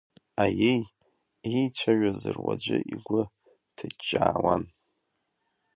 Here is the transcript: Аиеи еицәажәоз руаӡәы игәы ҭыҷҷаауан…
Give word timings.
Аиеи 0.43 0.81
еицәажәоз 1.51 2.19
руаӡәы 2.35 2.77
игәы 2.93 3.21
ҭыҷҷаауан… 3.75 4.63